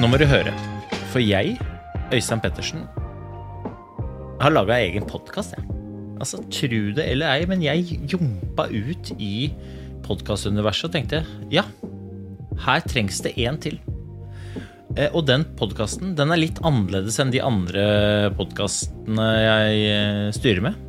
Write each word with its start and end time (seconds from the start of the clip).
Nå 0.00 0.08
må 0.08 0.16
du 0.16 0.24
høre, 0.24 0.52
for 1.12 1.20
jeg, 1.20 1.58
Øystein 2.14 2.40
Pettersen, 2.40 2.86
har 4.40 4.54
laga 4.54 4.78
egen 4.80 5.04
podkast, 5.04 5.52
jeg. 5.58 5.66
Altså, 6.20 6.40
tru 6.48 6.94
det 6.96 7.04
eller 7.04 7.34
ei, 7.34 7.44
men 7.48 7.60
jeg 7.60 7.98
jumpa 8.08 8.64
ut 8.72 9.10
i 9.20 9.50
podkastuniverset 10.06 10.88
og 10.88 10.94
tenkte 10.94 11.20
ja, 11.52 11.66
her 12.64 12.80
trengs 12.88 13.20
det 13.26 13.34
én 13.44 13.60
til. 13.60 13.76
Eh, 14.96 15.12
Og 15.12 15.26
den 15.28 15.44
podkasten 15.60 16.14
den 16.16 16.32
er 16.32 16.40
litt 16.40 16.62
annerledes 16.64 17.20
enn 17.20 17.34
de 17.34 17.44
andre 17.44 17.84
podkastene 18.40 19.28
jeg 19.44 19.84
eh, 19.90 20.24
styrer 20.36 20.64
med. 20.70 20.80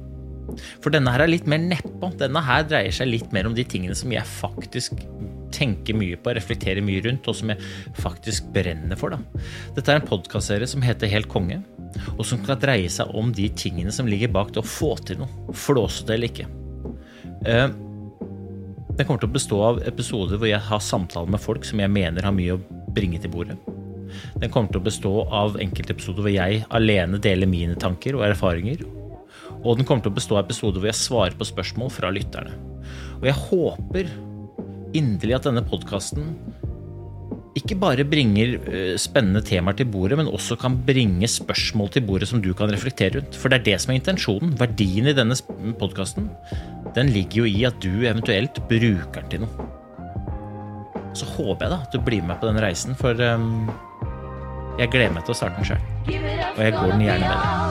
For 0.79 0.91
denne 0.91 1.11
her 1.11 1.25
er 1.25 1.31
litt 1.35 1.51
mer 1.51 1.59
nedpå. 1.59 2.13
Denne 2.19 2.47
her 2.47 2.63
dreier 2.63 2.95
seg 2.95 3.11
litt 3.11 3.35
mer 3.35 3.51
om 3.51 3.59
de 3.59 3.67
tingene 3.67 3.95
som 3.95 4.11
jeg 4.15 4.23
faktisk 4.39 5.03
tenker 5.61 5.97
mye 5.97 6.17
på, 6.17 6.33
reflekterer 6.35 6.83
mye 6.85 7.03
rundt, 7.05 7.29
og 7.29 7.37
som 7.37 7.53
jeg 7.53 7.61
faktisk 8.01 8.49
brenner 8.55 8.97
for. 8.99 9.13
Da. 9.13 9.45
Dette 9.77 9.93
er 9.93 10.01
en 10.01 10.09
podkastserie 10.09 10.69
som 10.69 10.83
heter 10.85 11.11
Helt 11.11 11.29
konge, 11.31 11.61
og 12.17 12.25
som 12.27 12.41
kan 12.45 12.59
dreie 12.59 12.89
seg 12.91 13.13
om 13.17 13.31
de 13.35 13.49
tingene 13.57 13.93
som 13.93 14.09
ligger 14.09 14.31
bak 14.33 14.53
det 14.55 14.63
å 14.63 14.67
få 14.67 14.95
til 15.05 15.21
noe. 15.21 15.51
Flåsete 15.57 16.15
eller 16.17 16.31
ikke. 16.31 16.49
Eh, 17.45 17.69
Den 18.91 19.07
kommer 19.07 19.21
til 19.21 19.29
å 19.29 19.33
bestå 19.33 19.57
av 19.63 19.77
episoder 19.87 20.37
hvor 20.37 20.49
jeg 20.49 20.59
har 20.67 20.81
samtaler 20.83 21.31
med 21.31 21.41
folk 21.41 21.63
som 21.65 21.79
jeg 21.79 21.89
mener 21.89 22.25
har 22.27 22.35
mye 22.35 22.57
å 22.57 22.81
bringe 22.91 23.21
til 23.23 23.31
bordet. 23.31 23.55
Den 24.41 24.51
kommer 24.51 24.71
til 24.73 24.81
å 24.81 24.85
bestå 24.85 25.13
av 25.31 25.55
enkeltepisoder 25.63 26.25
hvor 26.25 26.33
jeg 26.33 26.65
alene 26.75 27.21
deler 27.23 27.49
mine 27.49 27.77
tanker 27.79 28.17
og 28.19 28.25
erfaringer. 28.27 28.83
Og 29.61 29.77
den 29.77 29.87
kommer 29.87 30.03
til 30.03 30.11
å 30.11 30.17
bestå 30.17 30.37
av 30.37 30.43
episoder 30.43 30.81
hvor 30.81 30.91
jeg 30.91 30.99
svarer 30.99 31.37
på 31.39 31.47
spørsmål 31.47 31.93
fra 31.95 32.11
lytterne. 32.13 32.51
Og 33.21 33.29
jeg 33.29 33.39
håper 33.47 34.11
inderlig 34.97 35.37
at 35.37 35.47
denne 35.47 35.63
podkasten 35.65 36.35
ikke 37.59 37.75
bare 37.81 38.05
bringer 38.07 38.53
eh, 38.71 38.93
spennende 39.01 39.41
temaer 39.43 39.75
til 39.75 39.89
bordet, 39.91 40.17
men 40.19 40.29
også 40.31 40.55
kan 40.59 40.77
bringe 40.87 41.27
spørsmål 41.27 41.91
til 41.91 42.05
bordet 42.07 42.29
som 42.29 42.39
du 42.43 42.53
kan 42.55 42.71
reflektere 42.71 43.19
rundt. 43.19 43.35
For 43.35 43.51
det 43.51 43.59
er 43.59 43.65
det 43.65 43.77
som 43.83 43.91
er 43.91 43.99
intensjonen. 43.99 44.53
Verdien 44.59 45.11
i 45.11 45.15
denne 45.17 45.35
podkasten, 45.79 46.29
den 46.95 47.11
ligger 47.11 47.43
jo 47.43 47.51
i 47.51 47.65
at 47.67 47.79
du 47.83 48.05
eventuelt 48.07 48.61
bruker 48.71 49.25
den 49.25 49.31
til 49.33 49.45
noe. 49.45 49.69
Så 51.17 51.27
håper 51.27 51.65
jeg 51.65 51.73
da 51.73 51.81
at 51.83 51.91
du 51.91 51.99
blir 51.99 52.23
med 52.23 52.39
på 52.39 52.47
den 52.47 52.61
reisen, 52.63 52.95
for 52.95 53.19
um, 53.19 53.67
jeg 54.79 54.93
gleder 54.93 55.11
meg 55.17 55.27
til 55.27 55.35
å 55.35 55.41
starte 55.41 55.59
den 55.59 55.73
sjøl. 55.73 55.83
Og 56.55 56.63
jeg 56.63 56.77
går 56.79 56.95
den 56.95 57.05
gjerne 57.09 57.27
med 57.27 57.35
deg. 57.35 57.70